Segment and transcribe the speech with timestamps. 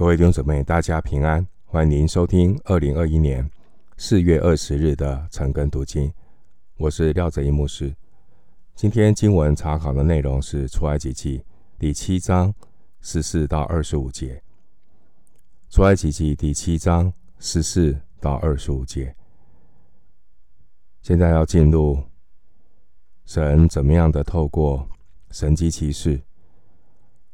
[0.00, 1.46] 各位弟兄姊妹，大家平安！
[1.66, 3.46] 欢迎您收听二零二一年
[3.98, 6.10] 四月二十日的晨更读经。
[6.78, 7.94] 我是廖泽一牧师。
[8.74, 11.44] 今天经文查考的内容是出埃及记
[11.78, 12.54] 第七章
[13.02, 14.42] 十四到二十五节。
[15.68, 19.14] 出埃及记第七章十四到二十五节。
[21.02, 22.02] 现在要进入
[23.26, 24.88] 神怎么样的透过
[25.30, 26.18] 神迹奇事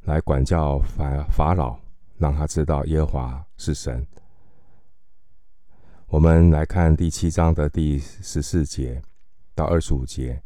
[0.03, 1.86] 来管教法法老。
[2.19, 4.07] 让他知道耶和华是神。
[6.09, 9.03] 我们来看第七章的第十四节
[9.55, 10.41] 到二十五节，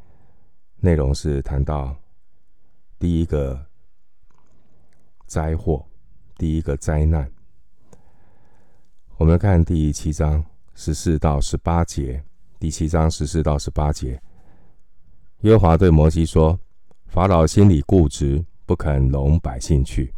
[0.77, 1.95] 内容是谈到
[2.99, 3.67] 第一个
[5.27, 5.87] 灾祸，
[6.37, 7.31] 第一个灾难。
[9.19, 12.25] 我们看第七章十四到十八节，
[12.59, 14.21] 第七章十四到十八节，
[15.41, 16.59] 耶和华对摩西说
[17.07, 20.13] ：“法老心里固执，不肯容百姓去。”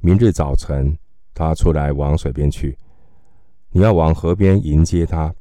[0.00, 0.96] 明日早晨，
[1.34, 2.78] 他出来往水边去，
[3.70, 5.34] 你要往河边迎接他，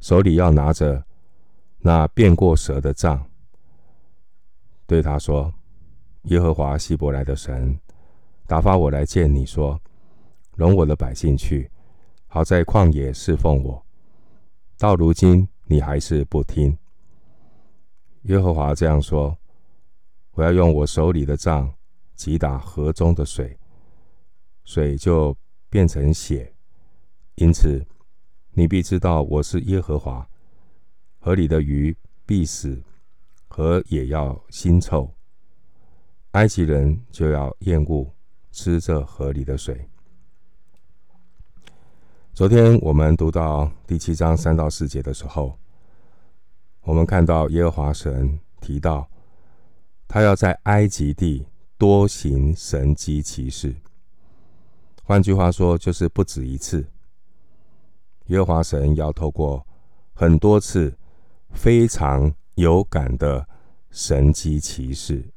[0.00, 1.04] 手里要拿着
[1.78, 3.26] 那变过蛇的杖，
[4.86, 5.52] 对他说
[6.30, 7.78] ：“耶和华希伯来的神
[8.46, 9.78] 打发我来见你说，
[10.54, 11.70] 容我的百姓去，
[12.26, 13.84] 好在旷野侍奉我。
[14.78, 16.74] 到如今你还是不听。
[18.22, 19.36] 耶和华这样说：
[20.32, 21.70] 我要用我手里的杖
[22.14, 23.54] 击打河中的水。”
[24.72, 25.36] 水就
[25.68, 26.54] 变成血，
[27.34, 27.84] 因此
[28.52, 30.24] 你必知道我是耶和华。
[31.18, 32.80] 河里的鱼必死，
[33.48, 35.12] 河也要腥臭。
[36.30, 38.14] 埃及人就要厌恶
[38.52, 39.88] 吃这河里的水。
[42.32, 45.58] 昨天我们读到第七章三到四节的时候，
[46.82, 49.10] 我们看到耶和华神提到，
[50.06, 51.44] 他要在埃及地
[51.76, 53.74] 多行神迹奇事。
[55.10, 56.86] 换句话说，就是不止一次。
[58.26, 59.66] 耶和华神要透过
[60.14, 60.96] 很多次
[61.50, 63.44] 非常有感的
[63.90, 65.28] 神迹奇事，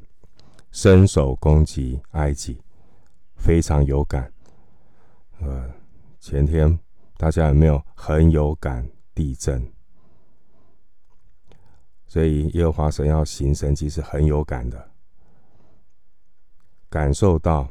[0.72, 2.62] 伸手攻击埃及，
[3.36, 4.32] 非常有感。
[5.42, 5.70] 呃，
[6.18, 6.78] 前天
[7.18, 9.70] 大家有没有很有感地震？
[12.06, 14.90] 所以耶和华神要行神迹是很有感的，
[16.88, 17.68] 感受到。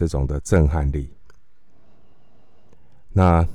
[0.00, 1.14] 这种的震撼力。
[3.10, 3.46] 那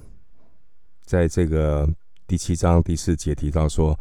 [1.04, 1.90] 在这个
[2.28, 4.00] 第七章第四节提到说，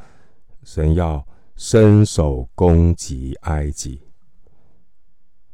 [0.62, 3.98] 神要伸手攻击埃及，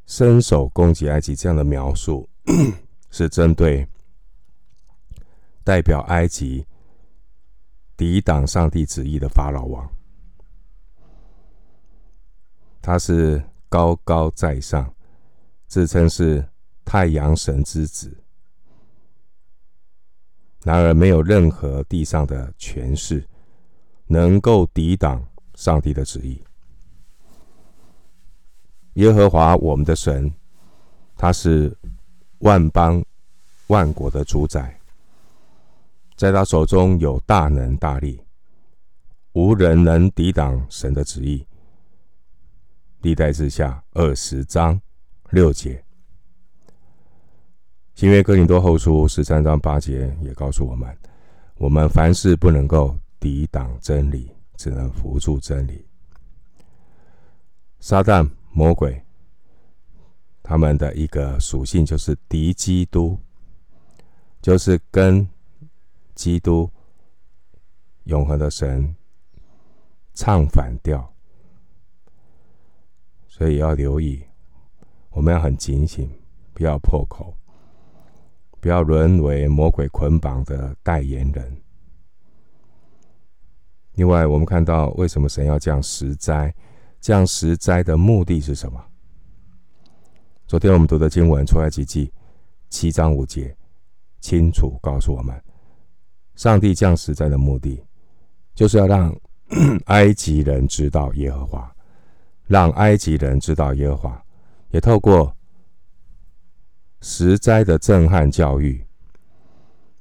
[0.04, 2.28] 伸手攻击埃及这样的描述
[3.12, 3.86] 是针对
[5.62, 6.66] 代表埃及
[7.96, 9.88] 抵挡上帝旨意的法老王，
[12.82, 14.92] 他是高高在上，
[15.68, 16.44] 自称是。
[16.84, 18.16] 太阳神之子，
[20.64, 23.24] 然而没有任何地上的权势
[24.06, 25.24] 能够抵挡
[25.54, 26.42] 上帝的旨意。
[28.94, 30.32] 耶和华我们的神，
[31.16, 31.76] 他是
[32.38, 33.02] 万邦
[33.68, 34.78] 万国的主宰，
[36.16, 38.20] 在他手中有大能大力，
[39.32, 41.46] 无人能抵挡神的旨意。
[43.02, 44.78] 历代志下二十章
[45.30, 45.82] 六节。
[48.00, 50.96] 新约哥林多后书十三章八节也告诉我们：
[51.58, 55.84] 我们凡事不能够抵挡真理，只能扶助真理。
[57.78, 58.98] 撒旦、魔鬼，
[60.42, 63.18] 他们的一个属性就是敌基督，
[64.40, 65.28] 就是跟
[66.14, 66.70] 基督
[68.04, 68.96] 永恒的神
[70.14, 71.06] 唱反调，
[73.28, 74.24] 所以要留意，
[75.10, 76.10] 我们要很警醒，
[76.54, 77.36] 不要破口。
[78.60, 81.56] 不要沦为魔鬼捆绑的代言人。
[83.94, 86.54] 另外，我们看到为什么神要降十灾？
[87.00, 88.78] 降十灾的目的是什么？
[90.46, 92.12] 昨天我们读的经文出埃及记
[92.68, 93.56] 七章五节，
[94.20, 95.42] 清楚告诉我们，
[96.34, 97.82] 上帝降十灾的目的，
[98.54, 99.14] 就是要让
[99.86, 101.74] 埃及人知道耶和华，
[102.46, 104.24] 让埃及人知道耶和华，
[104.70, 105.34] 也透过。
[107.02, 108.84] 十灾的震撼教育，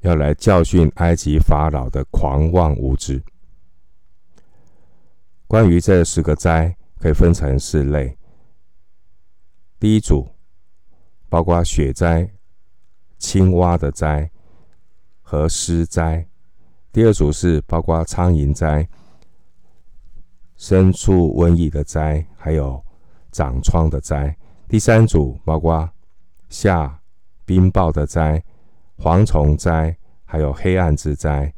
[0.02, 3.24] 要来教训埃及法老的狂妄无知。
[5.48, 8.18] 关于这十个灾，可以分成四类。
[9.80, 10.30] 第一组
[11.30, 12.30] 包括雪灾、
[13.18, 14.30] 青蛙的灾
[15.22, 16.26] 和狮灾；
[16.92, 18.86] 第二组是包括苍蝇灾、
[20.58, 22.84] 牲畜瘟疫的灾，还有
[23.32, 24.36] 长疮的灾；
[24.68, 25.90] 第三组包括。
[26.50, 27.02] 下、
[27.46, 28.44] 冰雹的灾、
[28.98, 31.54] 蝗虫灾，还有黑暗之灾，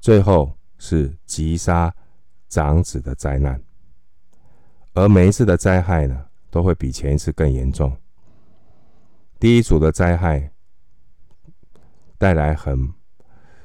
[0.00, 1.94] 最后是击杀
[2.48, 3.62] 长子的灾难。
[4.94, 7.96] 而每一次的灾害呢，都会比前一次更严重。
[9.40, 10.52] 第一组的灾害
[12.18, 12.92] 带来很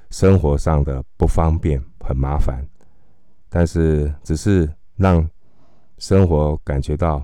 [0.10, 2.68] 生活上的不方便，很麻烦，
[3.50, 5.30] 但是只是让
[5.98, 7.22] 生活感觉到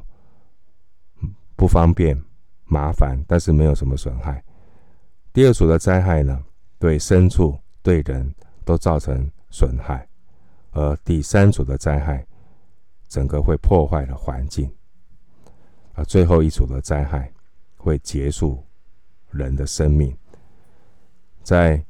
[1.56, 2.22] 不方便、
[2.66, 4.44] 麻烦，但是没有什么损害。
[5.32, 6.44] 第二组的灾害呢，
[6.80, 8.34] 对牲畜、对人
[8.64, 10.08] 都造成损害，
[10.72, 12.26] 而第三组的灾害，
[13.08, 14.72] 整个会破坏了环境，
[15.94, 17.32] 而最后一组的灾害
[17.78, 18.64] 会结束
[19.32, 20.16] 人的生命。
[21.42, 21.84] 在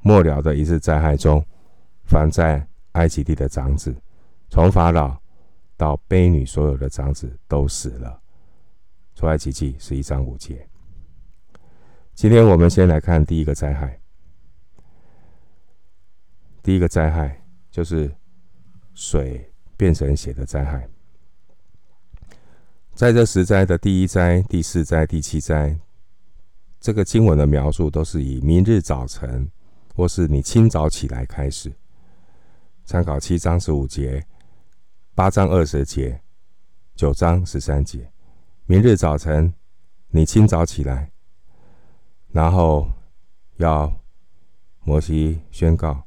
[0.00, 1.44] 末了的一次灾害中，
[2.04, 3.94] 凡在埃及地的长子，
[4.48, 5.16] 从法老
[5.76, 8.20] 到婢女，所有的长子都死了。
[9.18, 10.64] 出埃及记十一章五节。
[12.14, 14.00] 今天我们先来看第一个灾害。
[16.62, 18.14] 第一个灾害就是
[18.94, 20.88] 水变成血的灾害，
[22.94, 25.76] 在这十灾的第一灾、第四灾、第七灾，
[26.78, 29.50] 这个经文的描述都是以明日早晨
[29.96, 31.72] 或是你清早起来开始。
[32.84, 34.24] 参考七章十五节、
[35.16, 36.20] 八章二十节、
[36.94, 38.08] 九章十三节。
[38.70, 39.54] 明日早晨，
[40.08, 41.10] 你清早起来，
[42.32, 42.86] 然后
[43.56, 43.90] 要
[44.84, 46.02] 摩西宣告：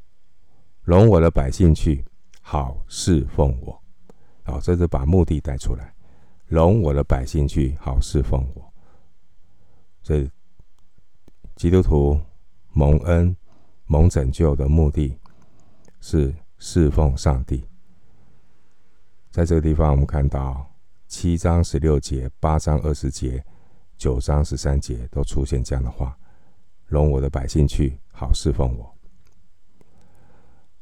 [0.84, 2.06] 容我的百姓去。
[2.40, 3.82] 好侍奉我，
[4.44, 5.92] 好，这是把目的带出来。
[6.46, 8.72] 容我的百姓去，好侍奉我。
[10.04, 10.30] 所以，
[11.56, 12.20] 基督徒
[12.74, 13.36] 蒙恩、
[13.88, 15.18] 蒙拯救的目的
[16.00, 17.66] 是侍奉上帝。
[19.32, 20.71] 在这个地方，我们看到
[21.12, 23.44] 七章十六节、八章二十节、
[23.98, 26.18] 九章十三节都出现这样的话：
[26.86, 28.98] 容我的百姓去，好侍奉我。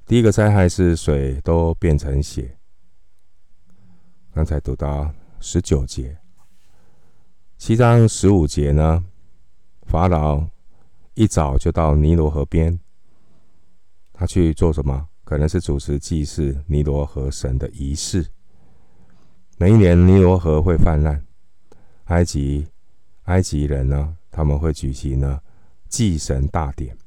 [0.05, 2.55] 第一个灾害是水都变成血。
[4.31, 6.15] 刚才读到十九节，
[7.57, 9.03] 七章十五节呢？
[9.87, 10.47] 法老
[11.15, 12.79] 一早就到尼罗河边，
[14.13, 15.07] 他去做什么？
[15.23, 18.27] 可能是主持祭祀尼罗河神的仪式。
[19.61, 21.21] 每一年尼罗河会泛滥，
[22.05, 22.65] 埃及
[23.23, 25.37] 埃及人呢，他们会举行呢
[25.89, 26.97] 祭神大典。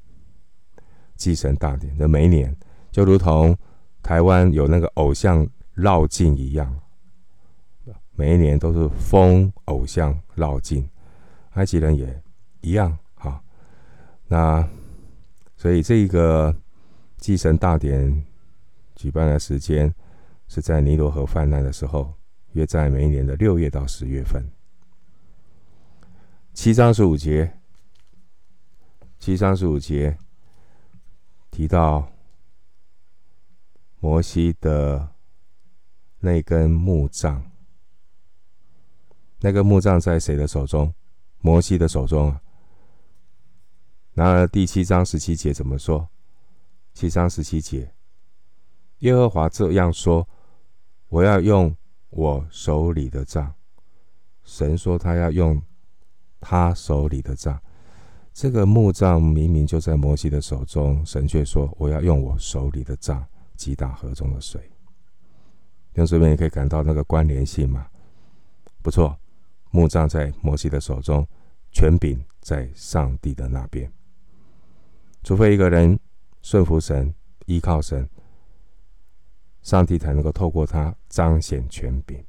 [1.15, 2.55] 祭神大典的每一年。
[2.91, 3.57] 就如同
[4.03, 6.79] 台湾有那个偶像绕境一样，
[8.11, 10.87] 每一年都是封偶像绕境，
[11.53, 12.21] 埃及人也
[12.61, 12.95] 一样。
[13.15, 13.41] 哈，
[14.27, 14.69] 那
[15.55, 16.55] 所以这个
[17.17, 18.23] 祭神大典
[18.95, 19.91] 举办的时间
[20.47, 22.13] 是在尼罗河泛滥的时候，
[22.53, 24.43] 约在每一年的六月到十月份。
[26.53, 27.59] 七章十五节，
[29.19, 30.17] 七章十五节
[31.51, 32.09] 提到。
[33.99, 35.15] 摩西的
[36.19, 37.49] 那根木杖，
[39.39, 40.93] 那根木杖在谁的手中？
[41.39, 42.41] 摩西的手中啊。
[44.11, 46.09] 然而第七章十七节怎么说？
[46.93, 47.93] 七章十七节，
[48.99, 50.27] 耶和华这样说
[51.07, 51.73] ：“我要用
[52.13, 53.53] 我手里的杖。”
[54.43, 55.61] 神说他要用
[56.39, 57.61] 他手里的杖。
[58.33, 64.59] 这个木杖明明就在摩西的手中，神却说：“我要用我手里的杖。”击打河中的水，
[65.93, 67.87] 用这边也可以感到那个关联性嘛？
[68.81, 69.15] 不错，
[69.69, 71.25] 木杖在摩西的手中，
[71.71, 73.89] 权柄在上帝的那边。
[75.23, 75.97] 除非一个人
[76.41, 77.13] 顺服神、
[77.45, 78.09] 依靠神，
[79.63, 82.23] 上帝才能够透过他彰显权柄。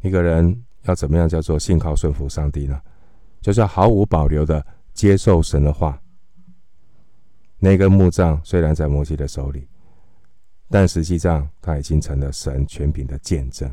[0.00, 2.80] 一个人要怎么样叫做信靠顺服上帝呢？
[3.42, 4.64] 就是毫无保留的
[4.94, 6.00] 接受神的话。
[7.58, 9.68] 那根木杖虽然在摩西的手里，
[10.70, 13.70] 但实际上他已经成了神权柄的见证。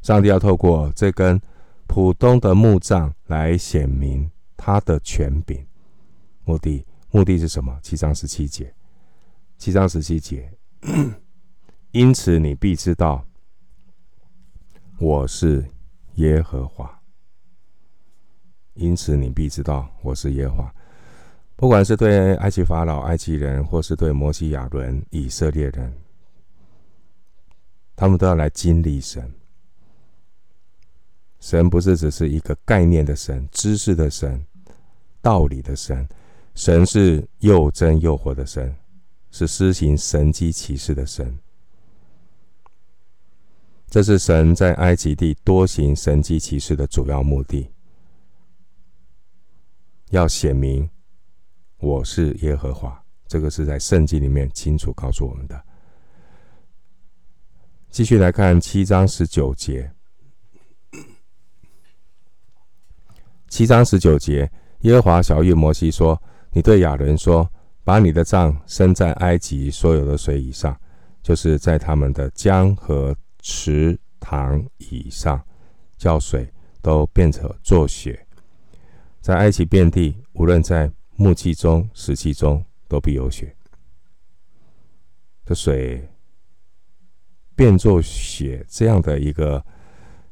[0.00, 1.40] 上帝要透过这根
[1.86, 5.66] 普通的木杖来显明他的权柄，
[6.44, 7.78] 目的目的是什么？
[7.82, 8.72] 七章十七节，
[9.62, 10.52] 七章十七节，
[11.92, 13.24] 因此你必知道
[14.98, 15.64] 我是
[16.14, 17.00] 耶和华。
[18.74, 20.74] 因此你必知道我是耶和华。
[21.54, 25.96] 不管是对埃及法老、埃及人，或是对摩西、亚伦、以色列人，
[27.94, 29.32] 他们都要来经历神。
[31.38, 34.44] 神不是只是一个概念的神、知识的神、
[35.20, 36.08] 道理的神，
[36.56, 38.74] 神是又真又活的神，
[39.32, 41.36] 是施行神迹奇事的神。
[43.88, 47.68] 这是神在埃及地多行神迹奇事的主要目的。
[50.10, 50.88] 要显明
[51.78, 53.02] 我是耶和华。
[53.26, 55.64] 这个是在圣经里面清楚告诉我们的。
[57.88, 59.90] 继续来看七章十九节。
[63.48, 66.22] 七章十九节，耶和华晓諭摩西说
[66.52, 67.50] ：“你对亚伦说，
[67.84, 70.78] 把你的杖伸在埃及所有的水以上，
[71.22, 75.42] 就是在他们的江河池塘以上，
[75.96, 78.26] 叫水都变成作血。
[79.20, 83.54] 在埃及遍地，无论在木器中、石器中，都必有血。
[85.44, 86.08] 这水
[87.54, 89.64] 变作血，这样的一个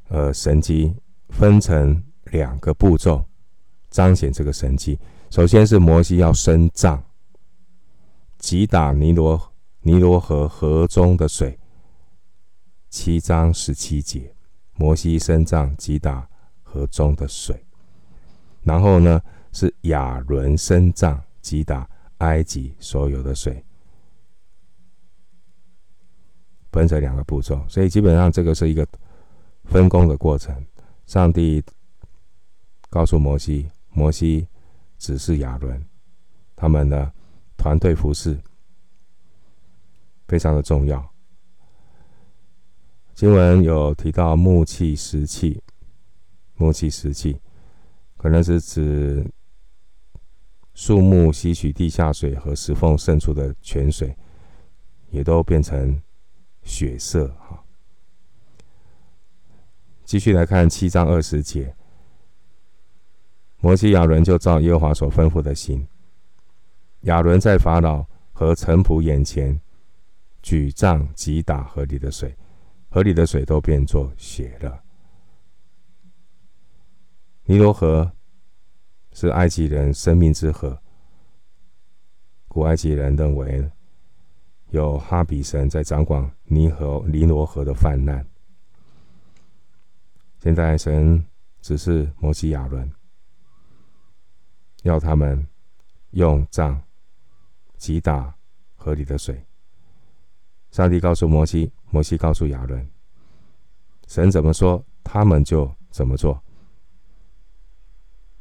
[0.09, 0.95] 呃神迹，
[1.29, 3.25] 分成。”两个步骤
[3.89, 4.97] 彰显这个神迹。
[5.31, 7.03] 首先是摩西要伸杖，
[8.41, 11.57] 击打尼罗尼罗河河中的水。
[12.89, 14.35] 七章十七节，
[14.75, 16.29] 摩西伸杖击打
[16.63, 17.65] 河中的水。
[18.63, 23.65] 然后呢，是亚伦伸杖击打埃及所有的水。
[26.73, 28.85] 分成两个步骤，所以基本上这个是一个
[29.67, 30.67] 分工的过程。
[31.07, 31.63] 上帝。
[32.93, 34.49] 告诉摩西，摩西
[34.99, 35.81] 指示亚伦，
[36.57, 37.13] 他们的
[37.61, 38.41] 团队服饰
[40.27, 41.07] 非常的重要。
[43.15, 45.63] 经文有提到木器、石器，
[46.57, 47.39] 木器、石器，
[48.17, 49.31] 可能是指
[50.73, 54.17] 树木吸取地下水和石缝渗出的泉水，
[55.11, 56.01] 也都变成
[56.63, 57.29] 血色。
[57.39, 57.63] 哈，
[60.07, 61.77] 继续来看七章二十节。
[63.59, 65.87] 摩西、亚伦就照耶和华所吩咐的行。
[67.03, 69.59] 亚伦在法老和臣仆眼前
[70.43, 72.37] 举杖击打河里的水，
[72.89, 74.83] 河里的水都变作血了。
[77.45, 78.13] 尼罗河
[79.13, 80.79] 是埃及人生命之河。
[82.49, 83.71] 古埃及人认为
[84.71, 88.27] 有哈比神在掌管尼河尼罗河的泛滥。
[90.39, 91.25] 现在神
[91.61, 92.91] 只是摩西、亚伦。
[94.83, 95.47] 要他们
[96.11, 96.81] 用杖
[97.81, 98.33] 击打
[98.77, 99.45] 河里的水。
[100.71, 102.89] 上帝告诉摩西，摩西告诉亚伦，
[104.07, 106.41] 神怎么说，他们就怎么做。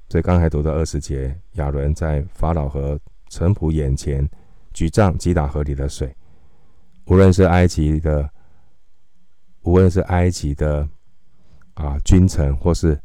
[0.10, 4.30] 所以刚才读的二十节，亚伦在法老和臣仆眼前
[4.74, 6.16] 举杖击打河里的水，
[7.06, 8.30] 无论是埃及的，
[9.62, 10.88] 无论是埃及的
[11.76, 13.00] 啊君臣，或是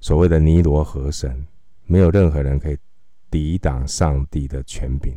[0.00, 1.46] 所谓的尼罗河神。
[1.90, 2.76] 没有任何人可以
[3.30, 5.12] 抵挡上帝的权柄。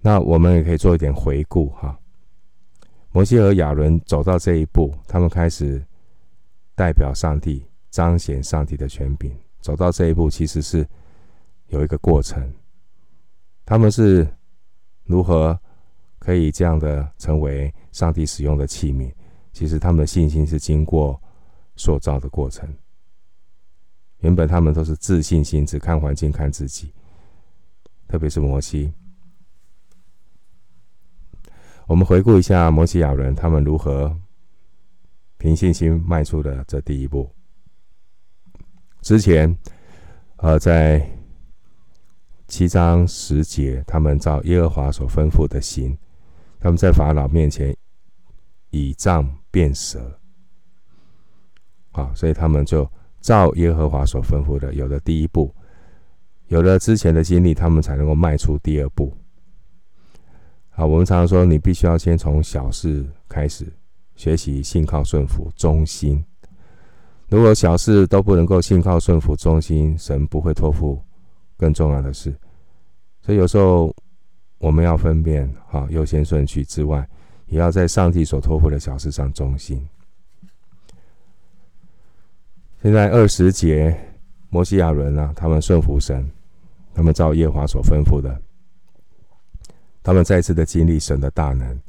[0.00, 1.98] 那我们也可以做一点回顾哈。
[3.10, 5.82] 摩西和亚伦走到这一步，他们开始
[6.74, 9.34] 代表上帝，彰显上帝的权柄。
[9.60, 10.86] 走到这一步，其实是
[11.68, 12.52] 有一个过程。
[13.64, 14.28] 他们是
[15.04, 15.58] 如何
[16.18, 19.10] 可以这样的成为上帝使用的器皿？
[19.52, 21.18] 其实他们的信心是经过
[21.76, 22.68] 塑造的过程。
[24.24, 26.90] 原本他们都是自信心，只看环境，看自己。
[28.08, 28.90] 特别是摩西，
[31.86, 34.18] 我们回顾一下摩西亚人他们如何
[35.36, 37.30] 凭信心迈出的这第一步。
[39.02, 39.54] 之前，
[40.36, 41.06] 呃，在
[42.48, 45.94] 七章十节，他们照耶和华所吩咐的行，
[46.60, 47.76] 他们在法老面前
[48.70, 50.18] 以杖变蛇，
[51.92, 52.90] 好，所以他们就。
[53.24, 55.50] 照耶和华所吩咐的，有了第一步，
[56.48, 59.10] 有了之前的经历，他们才能够迈出第二步。
[60.68, 63.66] 好，我们常常说，你必须要先从小事开始
[64.14, 66.22] 学习，信靠顺服、忠心。
[67.30, 71.00] 如果小事都不能够信靠顺服、忠心，神不会托付
[71.56, 72.30] 更重要的事。
[73.22, 73.90] 所以有时候
[74.58, 77.08] 我们要分辨，好优先顺序之外，
[77.46, 79.82] 也要在上帝所托付的小事上忠心。
[82.84, 83.98] 现在二十节，
[84.50, 86.30] 摩西亚伦啊，他们顺服神，
[86.92, 88.42] 他们照耶和华所吩咐的，
[90.02, 91.80] 他们再次的经历神的大能，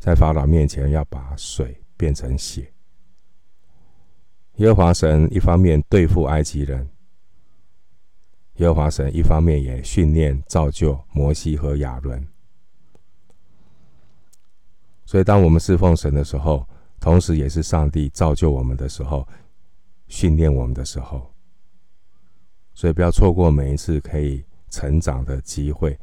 [0.00, 2.68] 在法老面前要把水变成血。
[4.56, 6.84] 耶和华神一方面对付埃及人，
[8.56, 12.26] 耶和华神一方面也训练造就摩西和亚伦。
[15.06, 16.66] 所以，当我们侍奉神的时候，
[16.98, 19.24] 同时也是上帝造就我们的时候。
[20.14, 21.34] 训练我们的时候，
[22.72, 25.98] 所以不要错过每一次可以成长的机会。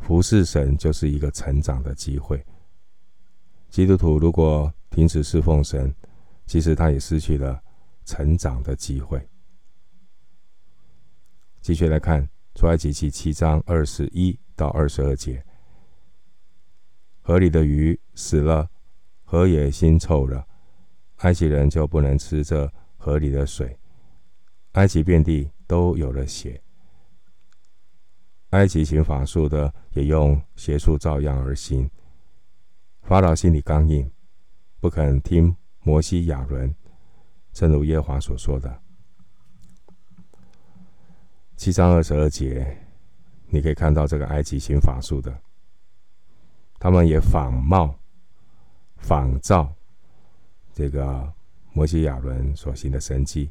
[0.00, 2.44] 服侍神就是一个成长的机会。
[3.70, 5.94] 基督徒如果停止侍奉神，
[6.44, 7.62] 其实他也失去了
[8.04, 9.24] 成长的机会。
[11.60, 15.40] 继续来看出埃及记七章二十一到二十二节：
[17.20, 18.68] 河里的鱼死了，
[19.22, 20.44] 河也腥臭了，
[21.18, 22.70] 埃及人就不能吃这
[23.04, 23.78] 河里的水。
[24.72, 26.62] 埃及遍地都有了血。
[28.50, 31.90] 埃及行法术的也用邪术照样而行。
[33.02, 34.10] 法老心里刚硬，
[34.80, 36.74] 不肯听摩西、亚伦，
[37.52, 38.80] 正如耶华所说的。
[41.56, 42.86] 七章二十二节，
[43.48, 45.38] 你可以看到这个埃及行法术的，
[46.78, 47.94] 他们也仿冒、
[48.96, 49.70] 仿照
[50.72, 51.30] 这个
[51.74, 53.50] 摩西、亚伦所行的神迹。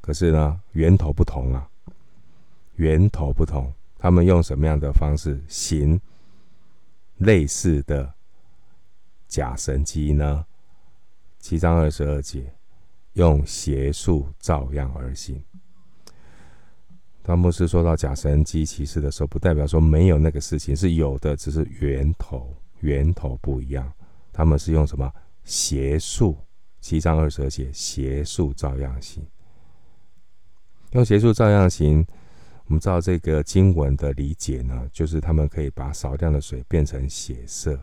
[0.00, 1.68] 可是呢，源头不同啊，
[2.76, 3.70] 源头不同。
[3.98, 6.00] 他们用什么样的方式行
[7.16, 8.14] 类似的
[9.26, 10.46] 假神迹呢？
[11.40, 12.54] 七章二十二节，
[13.14, 15.42] 用邪术照样而行。
[17.22, 23.92] 当牧师说到假神迹奇事的时候，不代表说没有那个事情，是有的，只是源头源头不一样。
[24.32, 25.12] 他们是用什么
[25.44, 26.38] 邪术？
[26.80, 29.26] 七章二十二节，邪术照样行。
[30.92, 32.06] 用邪术照样行，
[32.66, 37.78] 我们知道这个经文的理解呢，就是他们可以把少量的水变成血色，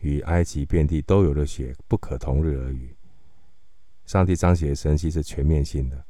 [0.00, 2.94] 与埃及遍地都有的血不可同日而语。
[4.06, 6.04] 上帝彰显的神迹是全面性的，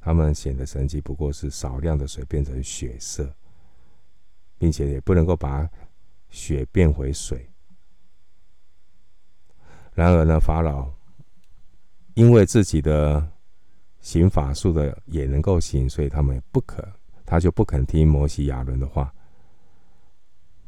[0.00, 3.34] 他们显的神迹不过是少量的水变成血色，
[4.56, 5.68] 并且也不能够把
[6.30, 7.50] 血变回水。
[10.00, 10.90] 然而呢，法老
[12.14, 13.30] 因为自己的
[14.00, 16.82] 行法术的也能够行，所以他们也不可，
[17.26, 19.12] 他就不肯听摩西亚伦的话。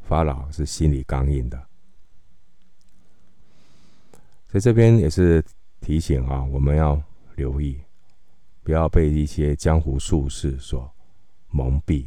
[0.03, 1.57] 法老是心里刚硬的，
[4.49, 5.43] 所以这边也是
[5.81, 7.03] 提醒啊，我们要
[7.35, 7.81] 留意，
[8.63, 10.93] 不要被一些江湖术士所
[11.49, 12.05] 蒙蔽，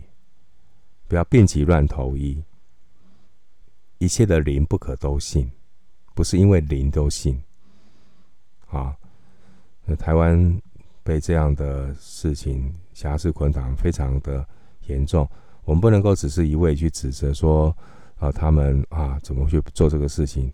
[1.07, 2.43] 不要病急乱投医，
[3.97, 5.49] 一切的灵不可都信，
[6.15, 7.39] 不是因为灵都信
[8.69, 8.97] 啊。
[9.85, 10.59] 那台湾。
[11.05, 14.43] 被这样的事情挟持捆绑，非常的
[14.87, 15.29] 严重。
[15.63, 17.77] 我们不能够只是一味去指责说，
[18.17, 20.51] 啊，他们啊怎么去做这个事情？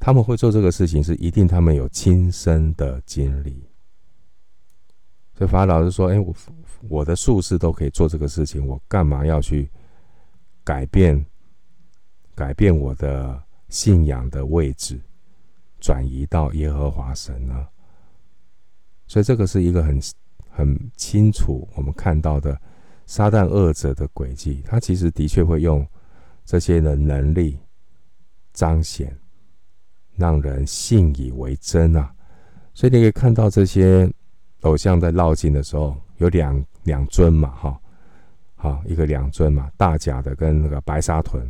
[0.00, 3.64] 他们会做这个事情，是一定他们有亲身的经历。
[5.38, 6.34] 所以法老是说：“哎，我
[6.88, 9.70] 我的术士都可以做这个事情，我干嘛要去
[10.64, 11.24] 改变
[12.34, 13.40] 改变我的
[13.74, 15.00] 信仰的位置，
[15.80, 17.66] 转移到耶和华神呢？”
[19.08, 20.00] 所以这个是一个很
[20.48, 22.56] 很清楚我们看到的
[23.04, 25.84] 撒旦恶者的轨迹，他其实的确会用
[26.44, 27.58] 这些的能力
[28.52, 29.12] 彰显，
[30.14, 32.14] 让人信以为真啊。
[32.74, 34.08] 所以你可以看到这些
[34.60, 37.80] 偶像在绕境的时候有两两尊嘛，哈，
[38.54, 41.44] 好一个两尊嘛，大甲的跟那个白沙屯，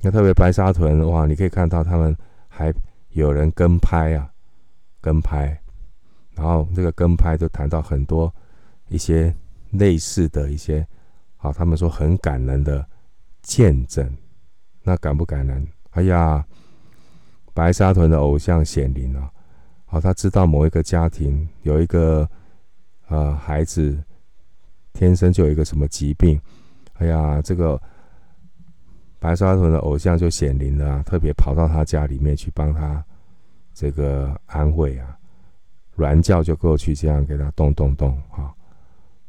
[0.00, 2.16] 那特别白沙屯哇，你可以看到他们
[2.48, 2.72] 还
[3.10, 4.30] 有人跟拍啊，
[5.00, 5.60] 跟拍。
[6.34, 8.32] 然后这个跟拍就谈到很多
[8.88, 9.34] 一些
[9.70, 10.86] 类似的一些，
[11.36, 12.86] 好，他们说很感人的
[13.42, 14.06] 见证，
[14.82, 15.66] 那感不感人？
[15.92, 16.44] 哎呀，
[17.54, 19.30] 白沙屯的偶像显灵了，
[19.86, 22.28] 好，他知道某一个家庭有一个
[23.08, 23.98] 呃孩子
[24.92, 26.38] 天生就有一个什么疾病，
[26.98, 27.80] 哎呀，这个
[29.26, 33.04] 白沙屯的偶像就显灵了，特别跑到他家里面去帮他
[33.74, 35.18] 这个安慰啊。
[35.96, 38.54] 软教就过去这样给他动动动，哈，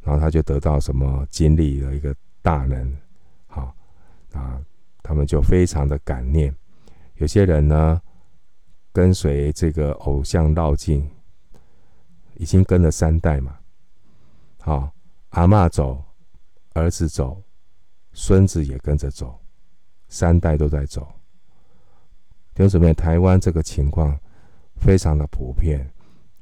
[0.02, 2.96] 然后他就得到什么经历了一个大能，
[3.48, 3.74] 好，
[4.34, 4.62] 啊，
[5.02, 6.56] 他们就非常的感念。
[7.16, 8.00] 有些人呢，
[8.94, 11.10] 跟随这个偶像绕境，
[12.36, 13.58] 已经跟了三代嘛，
[14.62, 14.92] 好，
[15.30, 16.00] 阿妈走，
[16.74, 17.42] 儿子走，
[18.14, 19.40] 孙子也跟着走，
[20.10, 21.08] 三代都在走。
[22.54, 24.18] 弟兄姊妹，台湾这个情况
[24.76, 25.90] 非常的普遍。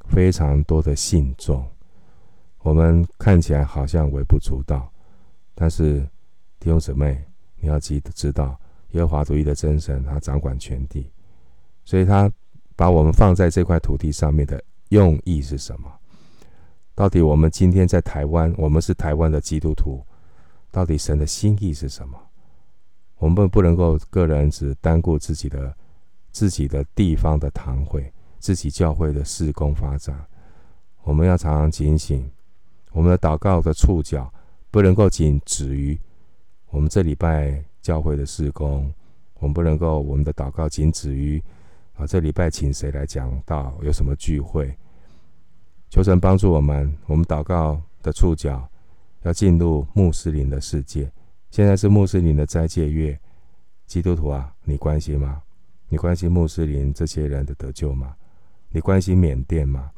[0.08, 1.68] 非常多的信众，
[2.60, 4.88] 我们看起来好像微不足道，
[5.56, 6.00] 但是
[6.60, 7.26] 弟兄姊妹，
[7.56, 8.56] 你要记得知道，
[8.92, 11.12] 耶和华独一的真神，他掌管全地，
[11.86, 12.32] 所以他
[12.76, 15.92] 把我们放在这块土地上面的用意是什么？
[16.94, 20.06] 到底我们今天在台湾，我们是台湾的基督徒，
[20.70, 22.25] 到底神的心意是什么？
[23.18, 25.76] 我们不能够个人只单顾自己的
[26.32, 28.12] 自己的地方的堂会。
[28.38, 30.24] 自己教会的事工发展，
[31.02, 32.30] 我们要常常警醒，
[32.92, 34.32] 我们的祷告的触角
[34.70, 35.98] 不能够仅止于
[36.70, 38.94] 我们这礼拜教会的事工，
[39.40, 41.42] 我们不能够我们的祷告仅止于
[41.96, 43.76] 啊，这礼拜请谁来讲道？
[43.82, 44.78] 有什么聚会？
[45.90, 48.70] 求神帮助我们，我们祷告的触角
[49.24, 51.12] 要进入穆斯林的世界。
[51.56, 53.18] 现在是穆斯林的斋戒月，
[53.88, 55.42] 基督徒啊，你关心吗？
[55.88, 58.14] 你关心穆斯林这些人的得救吗？
[58.68, 59.90] 你关心缅甸吗？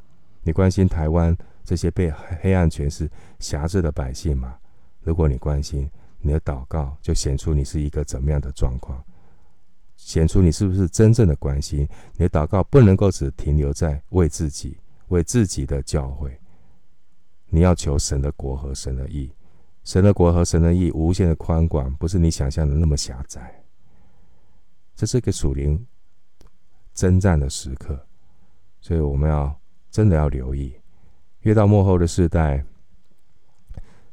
[0.43, 4.56] 你关心台湾这些被黑暗权势辖制的百姓吗？
[5.02, 5.89] 如果你关心，
[6.20, 9.04] 你的祷告就显出你是一个怎么样的状况，
[9.96, 11.89] 显出你是不是真正的关心。
[12.17, 16.39] 你的祷告不能够只停留在为自己、为自己的教会，
[17.48, 19.32] 你要求神的国和神的义。
[19.88, 23.63] 神的国和神的义无限的宽广，不是你想象的那么狭窄。
[24.93, 25.88] 这是一个属灵
[26.93, 28.06] 征战的时刻，
[28.82, 29.58] 所以我们要
[29.89, 30.76] 真的要留意。
[31.43, 32.65] 越到末后的世代，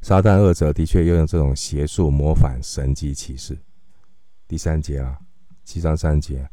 [0.01, 3.59] 撒旦恶者的确又用这种邪术模仿神迹奇事。
[4.47, 5.19] 第三节啊，
[5.65, 6.49] 七章三节，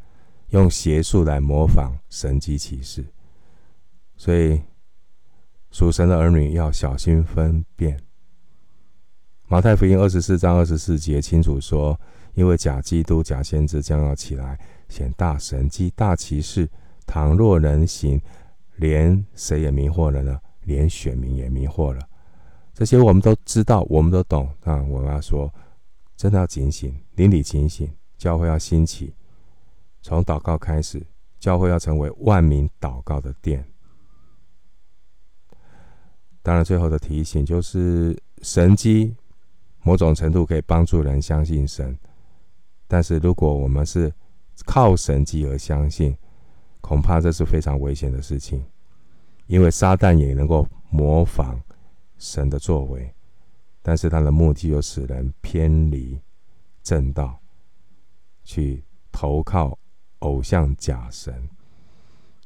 [0.47, 3.05] 用邪术来模仿神迹奇事，
[4.17, 4.59] 所以
[5.69, 8.01] 属神的儿女要小心分辨。
[9.51, 11.99] 马太福音二十四章二十四节清楚说
[12.35, 16.69] ：“因为假基督、假先知将要起来，显大神迹、大奇事。
[17.05, 18.21] 倘若能行，
[18.77, 20.39] 连谁也迷惑了呢？
[20.61, 21.99] 连选民也迷惑了。
[22.73, 24.49] 这些我们都知道，我们都懂。
[24.61, 25.53] 但我们要说，
[26.15, 29.13] 真的要警醒，邻里警醒，教会要兴起。
[30.01, 31.05] 从祷告开始，
[31.41, 33.65] 教会要成为万民祷告的殿。
[36.41, 39.13] 当然，最后的提醒就是神迹。”
[39.83, 41.97] 某种程度可以帮助人相信神，
[42.87, 44.11] 但是如果我们是
[44.65, 46.15] 靠神迹而相信，
[46.81, 48.63] 恐怕这是非常危险的事情，
[49.47, 51.59] 因为撒旦也能够模仿
[52.17, 53.11] 神的作为，
[53.81, 56.19] 但是他的目的又使人偏离
[56.83, 57.39] 正道，
[58.43, 59.77] 去投靠
[60.19, 61.49] 偶像假神，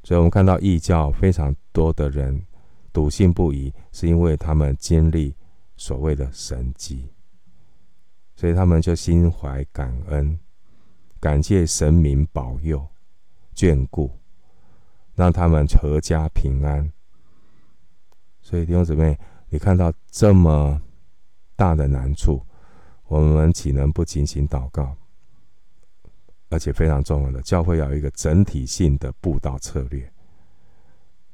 [0.04, 2.46] 所以我们看到异教非常多的人
[2.94, 5.36] 笃信不疑，是因为他们经历
[5.76, 7.10] 所谓的神迹。
[8.38, 10.38] 所以他们就心怀感恩，
[11.22, 12.86] 感谢神明保佑、
[13.56, 14.12] 眷顾，
[15.14, 16.92] 让他们阖家平安。
[18.42, 19.18] 所以弟兄姊妹，
[19.48, 20.82] 你看到这么
[21.56, 22.46] 大的难处，
[23.08, 24.98] 我们岂能不警醒祷告？
[26.50, 30.12] 而且非常重要的，教会要有一个整体性的布道策略，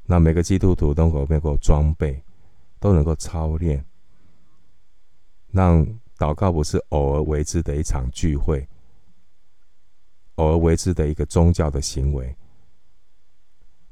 [0.05, 2.23] 那每个基督徒都能够装备，
[2.79, 3.83] 都能够操练，
[5.49, 5.83] 让。
[6.21, 8.69] 祷告不是偶尔为之的一场聚会，
[10.35, 12.37] 偶尔为之的一个宗教的行为，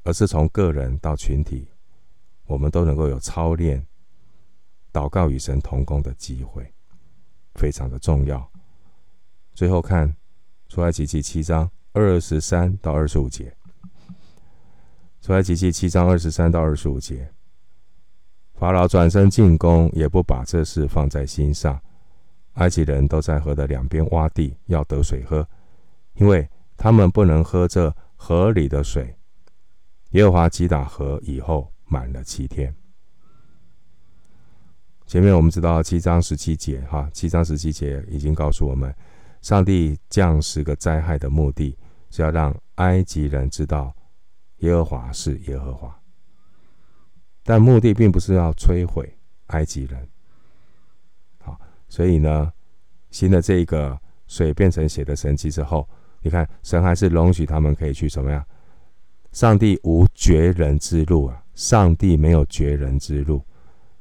[0.04, 1.66] 而是从个人到群体，
[2.44, 3.84] 我们都能够有操练
[4.92, 6.72] 祷告与神同工的机会，
[7.56, 8.48] 非常的重要。
[9.52, 10.14] 最后看
[10.68, 13.52] 出埃及记七章二十三到二十五节，
[15.20, 17.28] 出埃及记七章二十三到二十五节，
[18.54, 21.82] 法老转身进宫，也不把这事放在心上。
[22.54, 25.46] 埃及人都在河的两边挖地，要得水喝，
[26.14, 29.16] 因为他们不能喝这河里的水。
[30.10, 32.74] 耶和华击打河以后，满了七天。
[35.06, 38.94] 前面我们知道七章十七节，哈，七章十七节已经告诉我们，
[39.42, 41.76] 上帝降十个灾害的目的
[42.10, 43.94] 是要让埃及人知道
[44.58, 45.96] 耶和华是耶和华，
[47.42, 50.08] 但目的并不是要摧毁埃及人。
[51.90, 52.50] 所以呢，
[53.10, 53.98] 新的这个
[54.28, 55.86] 水变成血的神迹之后，
[56.22, 58.42] 你看神还是容许他们可以去怎么样？
[59.32, 61.42] 上帝无绝人之路啊！
[61.54, 63.44] 上帝没有绝人之路，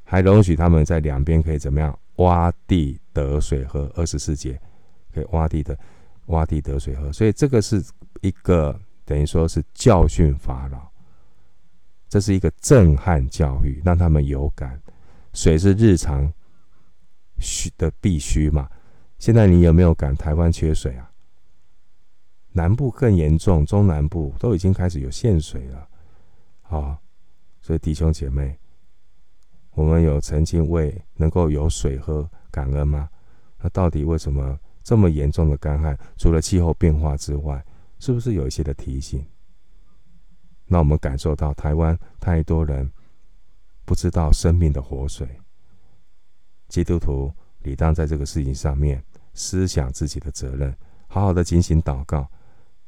[0.04, 1.98] 还容许他们在两边可以怎么样？
[2.18, 3.92] 挖地得水喝。
[3.96, 4.60] 二十四节
[5.12, 5.78] 可以挖地的，
[6.28, 7.12] 挖地得水喝。
[7.12, 7.84] 所以这个是
[8.22, 10.88] 一个等于说是教训法老，
[12.08, 14.80] 这是一个震撼教育，让他们有感，
[15.34, 16.32] 水是日常。
[17.40, 18.70] 需的必须嘛？
[19.18, 21.12] 现在你有没有感台湾缺水啊？
[22.52, 25.88] 南部更严重，中南部都已经开始有限水了。
[26.64, 27.00] 啊，
[27.62, 28.58] 所以弟兄姐妹，
[29.72, 33.10] 我们有曾经为能够有水喝感恩吗？
[33.60, 35.98] 那到底为什么这么严重的干旱？
[36.18, 37.64] 除了气候变化之外，
[38.00, 39.26] 是不是有一些的提醒？
[40.66, 42.92] 那我们感受到台湾太多人
[43.86, 45.28] 不知道生命的活水。
[46.70, 49.04] 基督徒理当在这个事情上面
[49.34, 50.74] 思想自己的责任，
[51.08, 52.26] 好好的进行祷告，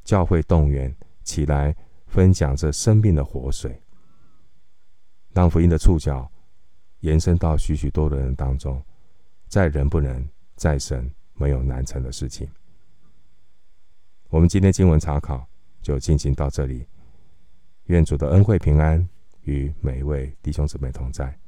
[0.05, 1.75] 教会动员起来
[2.07, 3.81] 分享这生命的活水，
[5.33, 6.31] 让福音的触角
[6.99, 8.81] 延伸到许许多多的人当中。
[9.47, 12.47] 在人不能，在神没有难成的事情。
[14.29, 15.45] 我们今天经文查考
[15.81, 16.87] 就进行到这里。
[17.87, 19.05] 愿主的恩惠平安
[19.41, 21.40] 与每一位弟兄姊妹同在。